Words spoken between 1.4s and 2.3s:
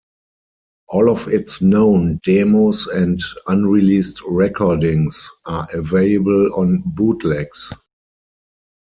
known